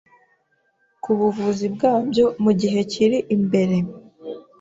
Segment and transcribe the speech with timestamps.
[1.03, 3.75] ku buvuzi bwabyo mu gihe kiri imbere.”